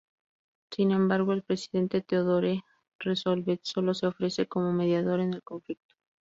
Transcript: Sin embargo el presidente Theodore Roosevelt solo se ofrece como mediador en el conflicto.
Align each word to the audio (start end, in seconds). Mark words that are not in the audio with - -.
Sin 0.71 0.89
embargo 0.93 1.31
el 1.31 1.43
presidente 1.43 2.01
Theodore 2.01 2.63
Roosevelt 2.99 3.59
solo 3.61 3.93
se 3.93 4.07
ofrece 4.07 4.47
como 4.47 4.73
mediador 4.73 5.19
en 5.19 5.35
el 5.35 5.43
conflicto. 5.43 5.93